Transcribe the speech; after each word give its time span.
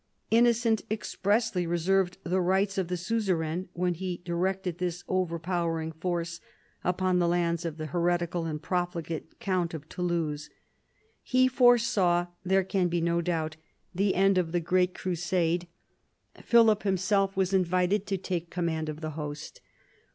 Innocent 0.31 0.81
expressly 0.89 1.67
reserved 1.67 2.17
the 2.23 2.41
rights 2.41 2.79
of 2.79 2.87
the 2.87 2.97
suzerain 2.97 3.69
when 3.73 3.93
he 3.93 4.23
directed 4.25 4.79
this 4.79 5.03
overpowering 5.07 5.91
force 5.91 6.39
upon 6.83 7.19
the 7.19 7.27
lands 7.27 7.65
of 7.65 7.77
the 7.77 7.85
here 7.91 8.01
tical 8.17 8.49
and 8.49 8.59
profligate 8.59 9.39
count 9.39 9.75
of 9.75 9.87
Toulouse. 9.87 10.49
He 11.21 11.47
foresaw, 11.47 12.25
there 12.43 12.63
can 12.63 12.87
be 12.87 12.99
no 12.99 13.21
doubt, 13.21 13.57
the 13.93 14.15
end 14.15 14.39
of 14.39 14.53
the 14.53 14.59
great 14.59 14.95
crusade. 14.95 15.67
190 16.33 16.49
PHILIP 16.49 16.49
AUGUSTUS 16.49 16.49
chap. 16.49 16.49
Philip 16.49 16.83
himself 17.29 17.37
was 17.37 17.53
invited 17.53 18.07
to 18.07 18.17
take 18.17 18.49
command 18.49 18.89
of 18.89 19.01
the 19.01 19.11
host. 19.11 19.61